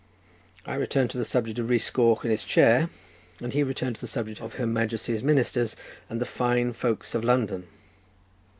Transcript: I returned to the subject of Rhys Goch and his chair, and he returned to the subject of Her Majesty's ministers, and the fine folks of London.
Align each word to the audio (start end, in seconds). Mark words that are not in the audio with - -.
I 0.65 0.73
returned 0.73 1.11
to 1.11 1.19
the 1.19 1.23
subject 1.23 1.59
of 1.59 1.69
Rhys 1.69 1.87
Goch 1.91 2.23
and 2.23 2.31
his 2.31 2.43
chair, 2.43 2.89
and 3.39 3.53
he 3.53 3.61
returned 3.61 3.97
to 3.97 4.01
the 4.01 4.07
subject 4.07 4.41
of 4.41 4.55
Her 4.55 4.65
Majesty's 4.65 5.21
ministers, 5.21 5.75
and 6.09 6.19
the 6.19 6.25
fine 6.25 6.73
folks 6.73 7.13
of 7.13 7.23
London. 7.23 7.67